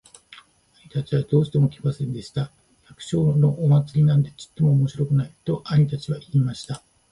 [0.83, 2.51] 兄たちはどうしても来ませんでした。
[2.89, 6.81] 「百姓のお祭なんてちっとも面白くない。」と兄たちは言いました。